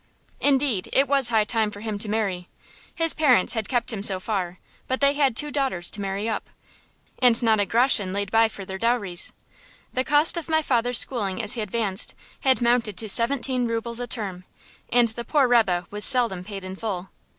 Indeed, 0.39 0.89
it 0.93 1.07
was 1.07 1.27
high 1.27 1.43
time 1.43 1.69
for 1.69 1.81
him 1.81 1.99
to 1.99 2.09
marry. 2.09 2.49
His 2.95 3.13
parents 3.13 3.53
had 3.53 3.69
kept 3.69 3.93
him 3.93 4.01
so 4.01 4.19
far, 4.19 4.57
but 4.87 4.99
they 4.99 5.13
had 5.13 5.35
two 5.35 5.51
daughters 5.51 5.91
to 5.91 6.01
marry 6.01 6.27
off, 6.27 6.41
and 7.19 7.39
not 7.43 7.59
a 7.59 7.67
groschen 7.67 8.11
laid 8.11 8.31
by 8.31 8.47
for 8.49 8.65
their 8.65 8.79
dowries. 8.79 9.31
The 9.93 10.03
cost 10.03 10.37
of 10.37 10.49
my 10.49 10.63
father's 10.63 10.97
schooling, 10.97 11.39
as 11.39 11.53
he 11.53 11.61
advanced, 11.61 12.15
had 12.39 12.63
mounted 12.63 12.97
to 12.97 13.07
seventeen 13.07 13.67
rubles 13.67 13.99
a 13.99 14.07
term, 14.07 14.43
and 14.89 15.09
the 15.09 15.23
poor 15.23 15.47
rebbe 15.47 15.85
was 15.91 16.03
seldom 16.03 16.43
paid 16.43 16.63
in 16.63 16.75
full. 16.77 17.11